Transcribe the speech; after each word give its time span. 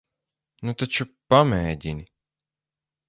Nu 0.69 0.73
taču, 0.83 1.07
pamēģini. 1.35 2.09